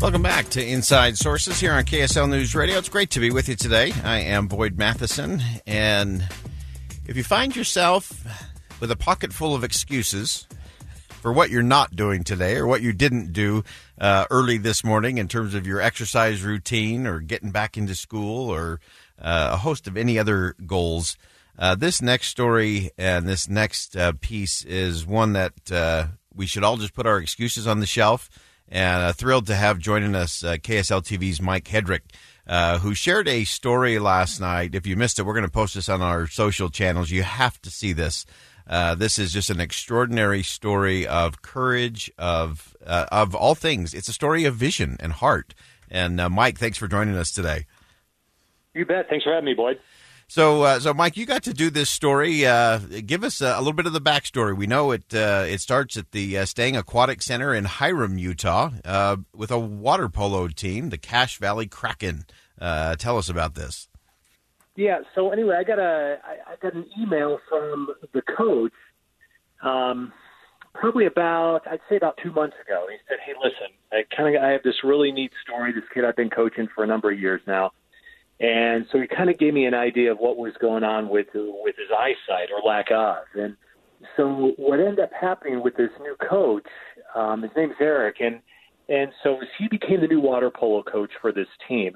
[0.00, 2.78] Welcome back to Inside Sources here on KSL News Radio.
[2.78, 3.92] It's great to be with you today.
[4.04, 6.24] I am Boyd Matheson, and
[7.08, 8.24] if you find yourself
[8.78, 10.46] with a pocket full of excuses
[11.08, 13.64] for what you're not doing today or what you didn't do
[14.00, 18.48] uh, early this morning in terms of your exercise routine or getting back into school
[18.48, 18.78] or
[19.20, 21.16] uh, a host of any other goals,
[21.58, 26.62] uh, this next story and this next uh, piece is one that uh, we should
[26.62, 28.30] all just put our excuses on the shelf
[28.70, 32.00] and uh, thrilled to have joining us uh, KSL TV's Mike Hedrick,
[32.46, 34.74] uh, who shared a story last night.
[34.74, 37.10] If you missed it, we're going to post this on our social channels.
[37.10, 38.26] You have to see this.
[38.66, 43.94] Uh, this is just an extraordinary story of courage, of uh, of all things.
[43.94, 45.54] It's a story of vision and heart.
[45.90, 47.64] And uh, Mike, thanks for joining us today.
[48.74, 49.08] You bet.
[49.08, 49.80] Thanks for having me, Boyd.
[50.30, 52.44] So, uh, so Mike, you got to do this story.
[52.44, 54.54] Uh, give us a, a, little bit of the backstory.
[54.54, 55.14] We know it.
[55.14, 59.58] Uh, it starts at the uh, Stang Aquatic Center in Hyrum, Utah, uh, with a
[59.58, 62.26] water polo team, the Cache Valley Kraken.
[62.60, 63.88] Uh, tell us about this.
[64.76, 64.98] Yeah.
[65.14, 68.72] So anyway, I got a I, I got an email from the coach.
[69.62, 70.12] Um,
[70.74, 72.86] probably about I'd say about two months ago.
[72.90, 75.72] He said, "Hey, listen, I kind of I have this really neat story.
[75.72, 77.72] This kid I've been coaching for a number of years now."
[78.40, 81.26] And so he kind of gave me an idea of what was going on with
[81.34, 83.24] with his eyesight or lack of.
[83.34, 83.56] And
[84.16, 86.66] so what ended up happening with this new coach,
[87.16, 88.40] um, his name's Eric, and
[88.88, 91.94] and so he became the new water polo coach for this team.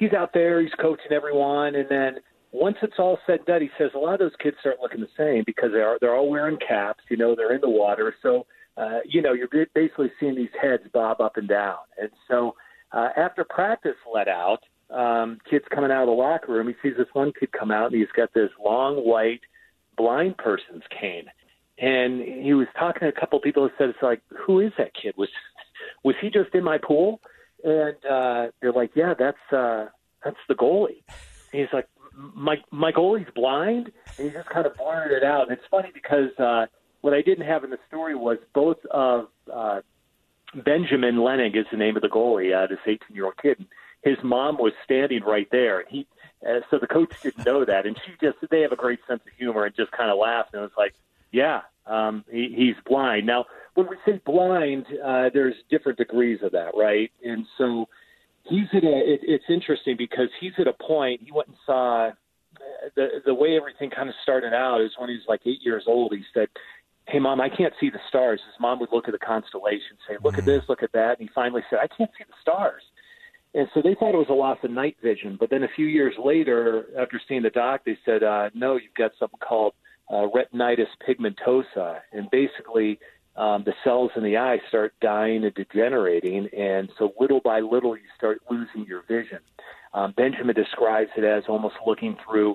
[0.00, 2.16] He's out there, he's coaching everyone, and then
[2.50, 5.00] once it's all said and done, he says a lot of those kids start looking
[5.00, 8.14] the same because they are they're all wearing caps, you know, they're in the water,
[8.22, 8.46] so
[8.78, 11.78] uh, you know you're basically seeing these heads bob up and down.
[12.00, 12.54] And so
[12.92, 14.60] uh, after practice let out
[14.98, 17.92] um, kids coming out of the locker room, he sees this one kid come out
[17.92, 19.40] and he's got this long white
[19.96, 21.26] blind person's cane.
[21.78, 24.90] And he was talking to a couple people who said, "It's like, who is that
[25.00, 25.14] kid?
[25.16, 25.28] Was
[26.02, 27.20] was he just in my pool?"
[27.62, 29.86] And uh, they're like, "Yeah, that's uh,
[30.24, 31.04] that's the goalie."
[31.52, 31.86] And he's like,
[32.34, 35.42] "My my goalie's blind," and he just kind of blurted it out.
[35.42, 36.66] And it's funny because uh,
[37.02, 39.82] what I didn't have in the story was both of uh,
[40.52, 43.64] Benjamin Lenig is the name of the goalie, uh, this 18 year old kid
[44.08, 46.06] his mom was standing right there, and he.
[46.46, 49.20] Uh, so the coach didn't know that, and she just they have a great sense
[49.26, 50.94] of humor and just kind of laughed and was like,
[51.32, 56.52] "Yeah, um, he, he's blind." Now, when we say blind, uh, there's different degrees of
[56.52, 57.10] that, right?
[57.24, 57.88] And so
[58.44, 59.14] he's at a.
[59.14, 61.22] It, it's interesting because he's at a point.
[61.24, 62.10] He went and saw uh,
[62.94, 65.84] the the way everything kind of started out is when he was like eight years
[65.88, 66.12] old.
[66.12, 66.48] He said,
[67.08, 70.16] "Hey, mom, I can't see the stars." His mom would look at the constellation, say,
[70.22, 72.82] "Look at this, look at that," and he finally said, "I can't see the stars."
[73.58, 75.36] And so they thought it was a loss of night vision.
[75.38, 78.94] But then a few years later, after seeing the doc, they said, uh, no, you've
[78.96, 79.72] got something called
[80.08, 81.98] uh, retinitis pigmentosa.
[82.12, 83.00] And basically,
[83.34, 86.48] um, the cells in the eye start dying and degenerating.
[86.56, 89.40] And so little by little, you start losing your vision.
[89.92, 92.50] Um, Benjamin describes it as almost looking through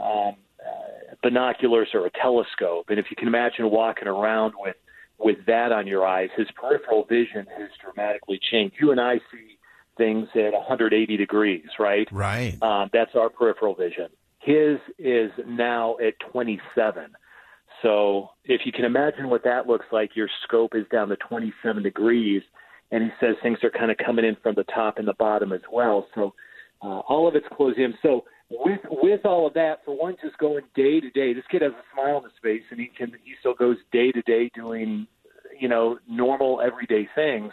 [0.00, 2.86] um, uh, binoculars or a telescope.
[2.90, 4.76] And if you can imagine walking around with,
[5.18, 8.76] with that on your eyes, his peripheral vision has dramatically changed.
[8.80, 9.53] You and I see
[9.96, 12.08] things at 180 degrees, right?
[12.10, 12.60] Right.
[12.62, 14.08] Um, that's our peripheral vision.
[14.40, 17.10] His is now at 27.
[17.82, 21.82] So if you can imagine what that looks like, your scope is down to 27
[21.82, 22.42] degrees,
[22.90, 25.52] and he says things are kind of coming in from the top and the bottom
[25.52, 26.06] as well.
[26.14, 26.34] So
[26.82, 27.94] uh, all of it's closed in.
[28.02, 31.32] So with with all of that, for one, just going day to day.
[31.32, 34.12] This kid has a smile on his face, and he can he still goes day
[34.12, 35.06] to day doing
[35.58, 37.52] you know normal everyday things.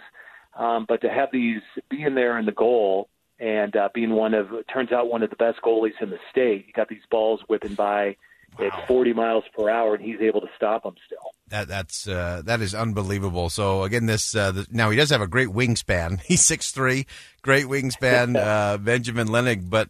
[0.58, 3.10] Um, but to have these being there in the goal
[3.40, 6.66] and uh, being one of turns out one of the best goalies in the state,
[6.68, 8.16] you got these balls whipping by
[8.60, 8.68] wow.
[8.68, 11.32] at 40 miles per hour, and he's able to stop them still.
[11.48, 13.50] That that's uh, that is unbelievable.
[13.50, 16.22] So again, this uh, the, now he does have a great wingspan.
[16.26, 17.06] He's six three,
[17.42, 19.70] great wingspan, uh, Benjamin Lenig.
[19.70, 19.90] But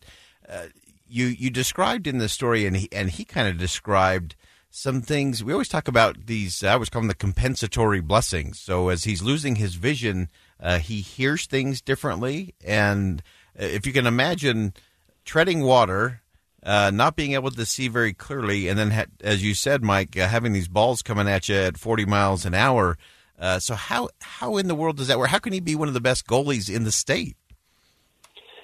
[0.49, 0.67] uh,
[1.07, 4.35] you you described in the story, and he and he kind of described
[4.71, 5.43] some things.
[5.43, 6.63] We always talk about these.
[6.63, 8.59] I always call them the compensatory blessings.
[8.59, 10.29] So as he's losing his vision,
[10.61, 13.21] uh, he hears things differently, and
[13.59, 14.73] uh, if you can imagine
[15.25, 16.21] treading water
[16.63, 20.17] uh, not being able to see very clearly, and then, ha- as you said, Mike,
[20.17, 22.97] uh, having these balls coming at you at 40 miles an hour.
[23.39, 25.29] Uh, so how how in the world does that work?
[25.29, 27.35] How can he be one of the best goalies in the state?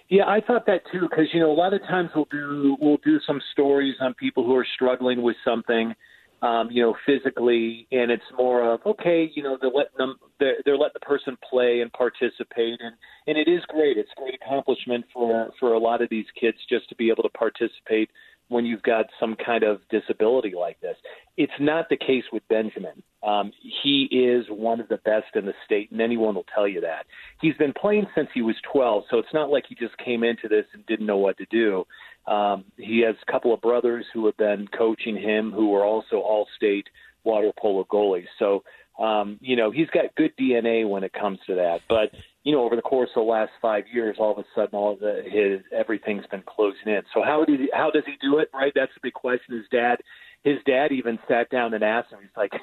[0.09, 2.99] Yeah, I thought that too because you know a lot of times we'll do we'll
[3.03, 5.95] do some stories on people who are struggling with something,
[6.41, 10.57] um, you know, physically, and it's more of okay, you know, they're letting them they're,
[10.65, 12.95] they're letting the person play and participate, and
[13.25, 13.97] and it is great.
[13.97, 17.23] It's a great accomplishment for for a lot of these kids just to be able
[17.23, 18.09] to participate
[18.49, 20.95] when you've got some kind of disability like this.
[21.35, 23.03] It's not the case with Benjamin.
[23.23, 23.51] Um,
[23.83, 27.05] he is one of the best in the state, and anyone will tell you that.
[27.41, 30.47] He's been playing since he was 12, so it's not like he just came into
[30.47, 31.85] this and didn't know what to do.
[32.27, 36.17] Um, he has a couple of brothers who have been coaching him, who are also
[36.17, 36.87] all-state
[37.23, 38.27] water polo goalies.
[38.37, 38.63] So,
[38.99, 41.81] um, you know, he's got good DNA when it comes to that.
[41.87, 42.11] But
[42.43, 44.93] you know, over the course of the last five years, all of a sudden, all
[44.93, 47.01] of the, his everything's been closing in.
[47.13, 48.49] So how did he, how does he do it?
[48.53, 49.57] Right, that's the big question.
[49.57, 49.97] His dad,
[50.43, 52.19] his dad even sat down and asked him.
[52.21, 52.53] He's like,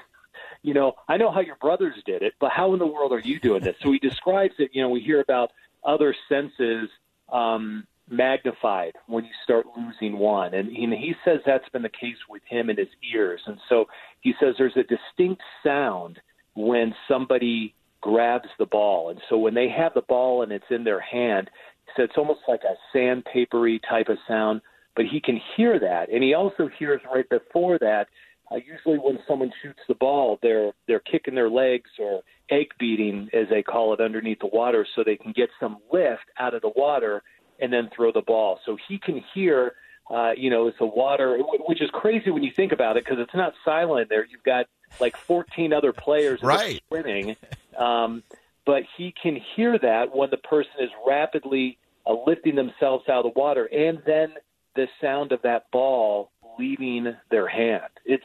[0.63, 3.21] you know, I know how your brothers did it, but how in the world are
[3.21, 3.77] you doing this?
[3.83, 4.71] So he describes it.
[4.73, 5.53] You know, we hear about
[5.85, 6.89] other senses
[7.31, 12.17] um, magnified when you start losing one, and, and he says that's been the case
[12.29, 13.41] with him and his ears.
[13.47, 13.87] And so
[14.21, 16.21] he says there's a distinct sound
[16.55, 19.11] when somebody grabs the ball.
[19.11, 21.51] And so when they have the ball and it's in their hand,
[21.97, 24.61] so it's almost like a sandpapery type of sound,
[24.97, 26.11] but he can hear that.
[26.13, 28.09] And he also hears right before that,
[28.53, 32.21] uh, usually when someone shoots the ball, they're they're kicking their legs or
[32.51, 36.27] egg beating, as they call it, underneath the water, so they can get some lift
[36.39, 37.23] out of the water
[37.61, 38.61] and then throw the ball.
[38.65, 39.75] So he can hear,
[40.11, 43.19] uh, you know, it's the water, which is crazy when you think about it because
[43.19, 44.27] it's not silent there.
[44.27, 44.67] You've got
[45.01, 46.83] like 14 other players right.
[46.89, 47.37] swimming,
[47.79, 48.23] um,
[48.67, 53.35] but he can hear that when the person is rapidly uh, lifting themselves out of
[53.35, 54.35] the water, and then
[54.77, 57.91] the sound of that ball leaving their hand.
[58.05, 58.25] It's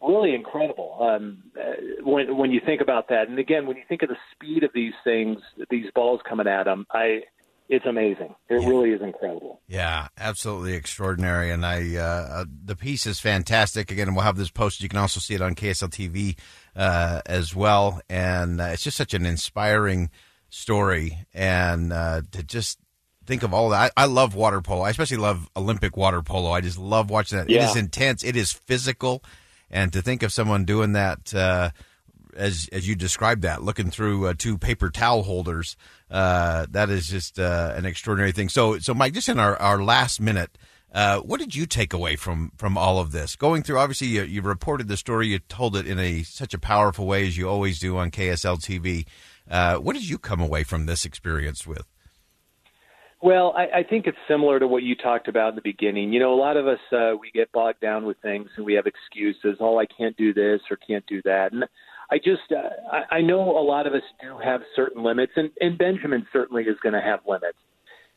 [0.00, 3.28] really incredible um, uh, when when you think about that.
[3.28, 5.38] And again, when you think of the speed of these things,
[5.70, 7.22] these balls coming at them, I
[7.68, 8.34] it's amazing.
[8.48, 8.68] It yeah.
[8.68, 9.60] really is incredible.
[9.66, 11.50] Yeah, absolutely extraordinary.
[11.50, 13.90] And I, uh, uh, the piece is fantastic.
[13.90, 14.82] Again, we'll have this posted.
[14.82, 16.36] You can also see it on KSL TV
[16.76, 18.00] uh, as well.
[18.08, 20.10] And uh, it's just such an inspiring
[20.48, 21.26] story.
[21.34, 22.78] And uh, to just
[23.26, 24.82] think of all that, I, I, love water polo.
[24.82, 26.52] I especially love Olympic water polo.
[26.52, 27.50] I just love watching that.
[27.50, 27.64] Yeah.
[27.64, 28.22] It is intense.
[28.22, 29.24] It is physical.
[29.70, 31.70] And to think of someone doing that uh,
[32.36, 35.76] as as you described that, looking through uh, two paper towel holders,
[36.10, 38.48] uh, that is just uh, an extraordinary thing.
[38.48, 40.56] So, so Mike, just in our, our last minute,
[40.92, 43.36] uh, what did you take away from from all of this?
[43.36, 46.58] Going through, obviously, you, you reported the story, you told it in a such a
[46.58, 49.06] powerful way as you always do on KSL TV.
[49.50, 51.86] Uh, what did you come away from this experience with?
[53.22, 56.12] Well, I, I think it's similar to what you talked about in the beginning.
[56.12, 58.74] You know, a lot of us uh, we get bogged down with things and we
[58.74, 59.56] have excuses.
[59.58, 61.52] Oh, I can't do this or can't do that.
[61.52, 61.64] And
[62.10, 65.50] I just uh, I, I know a lot of us do have certain limits, and,
[65.60, 67.58] and Benjamin certainly is going to have limits.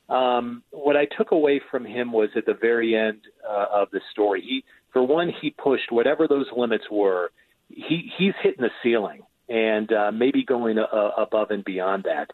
[0.10, 4.02] Um, what I took away from him was at the very end uh, of the
[4.12, 4.42] story.
[4.42, 7.32] He, for one, he pushed whatever those limits were.
[7.70, 12.30] He he's hitting the ceiling and uh, maybe going uh, above and beyond that.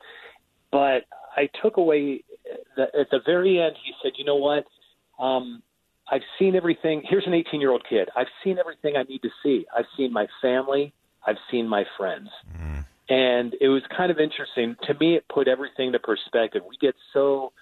[0.72, 1.03] But
[1.36, 2.24] I took away
[2.77, 3.75] that at the very end.
[3.84, 4.65] He said, "You know what?
[5.20, 5.62] Um,
[6.10, 7.03] I've seen everything.
[7.08, 8.10] Here's an 18 year old kid.
[8.15, 9.65] I've seen everything I need to see.
[9.75, 10.94] I've seen my family.
[11.25, 12.29] I've seen my friends.
[12.58, 12.86] Mm.
[13.08, 14.75] And it was kind of interesting.
[14.88, 16.63] To me, it put everything to perspective.
[16.67, 17.53] We get so,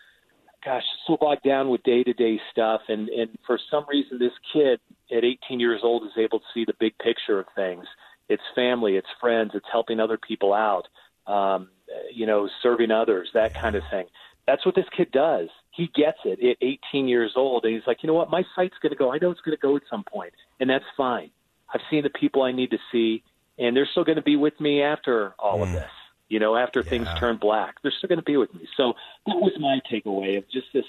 [0.64, 2.82] gosh, so bogged down with day to day stuff.
[2.88, 4.80] And, and for some reason, this kid
[5.12, 7.86] at 18 years old is able to see the big picture of things.
[8.30, 10.88] It's family, it's friends, it's helping other people out,
[11.28, 11.70] um,
[12.14, 14.06] you know, serving others, that kind of thing.
[14.48, 15.50] That's what this kid does.
[15.72, 16.58] He gets it at
[16.92, 17.66] 18 years old.
[17.66, 18.30] And he's like, you know what?
[18.30, 19.12] My sight's going to go.
[19.12, 21.32] I know it's going to go at some point, and that's fine.
[21.74, 23.24] I've seen the people I need to see
[23.58, 25.64] and they're still going to be with me after all mm.
[25.64, 25.90] of this.
[26.30, 26.90] You know, after yeah.
[26.90, 28.68] things turn black, they're still going to be with me.
[28.76, 28.94] So
[29.28, 30.86] that was my takeaway of just this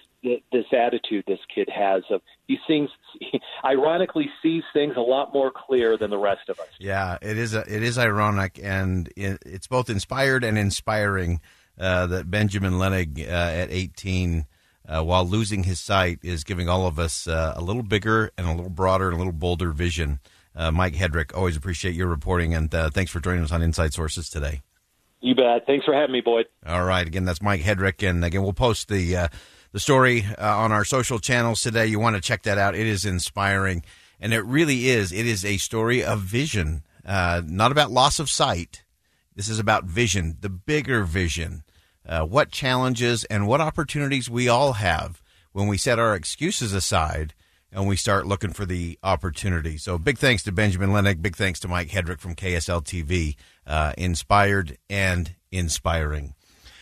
[0.52, 2.88] this attitude this kid has of he seems
[3.21, 6.68] he ironically sees things a lot more clear than the rest of us.
[6.78, 11.40] Yeah, it is a, it is ironic and it, it's both inspired and inspiring
[11.78, 14.47] uh, that Benjamin Lenig uh, at 18
[14.87, 18.47] uh, while losing his sight is giving all of us uh, a little bigger and
[18.47, 20.21] a little broader and a little bolder vision
[20.57, 21.35] uh, Mike Hedrick.
[21.35, 24.63] Always appreciate your reporting, and uh, thanks for joining us on Inside Sources today.
[25.21, 25.67] You bet.
[25.67, 26.47] Thanks for having me, Boyd.
[26.67, 27.07] All right.
[27.07, 29.29] Again, that's Mike Hedrick, and again, we'll post the uh,
[29.73, 31.87] the story uh, on our social channels today.
[31.87, 32.75] You want to check that out.
[32.75, 33.83] It is inspiring,
[34.21, 35.13] and it really is.
[35.13, 38.85] It is a story of vision, uh, not about loss of sight.
[39.35, 41.65] This is about vision, the bigger vision.
[42.07, 47.33] Uh, what challenges and what opportunities we all have when we set our excuses aside
[47.75, 49.76] and we start looking for the opportunity.
[49.76, 51.21] So big thanks to Benjamin Lenig.
[51.21, 53.37] Big thanks to Mike Hedrick from KSL TV.
[53.66, 56.35] Uh, inspired and inspiring.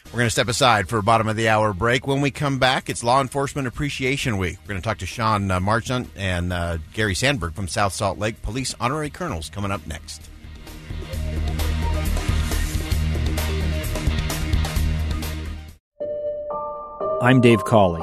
[0.07, 2.07] We're going to step aside for a bottom of the hour break.
[2.07, 4.59] When we come back, it's Law Enforcement Appreciation Week.
[4.63, 8.19] We're going to talk to Sean uh, Marchant and uh, Gary Sandberg from South Salt
[8.19, 10.29] Lake Police Honorary Colonels coming up next.
[17.23, 18.03] I'm Dave Cawley,